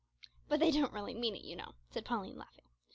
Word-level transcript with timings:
"But 0.47 0.59
they 0.59 0.71
don't 0.71 0.91
really 0.93 1.13
mean 1.13 1.35
it, 1.35 1.43
you 1.43 1.55
know," 1.55 1.75
said 1.91 2.05
Pauline, 2.05 2.35
laughing. 2.35 2.65